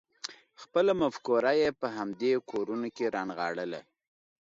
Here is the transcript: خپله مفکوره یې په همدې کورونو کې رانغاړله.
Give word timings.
خپله 0.61 0.91
مفکوره 1.01 1.53
یې 1.61 1.69
په 1.81 1.87
همدې 1.97 2.31
کورونو 2.51 2.87
کې 2.95 3.05
رانغاړله. 3.15 3.81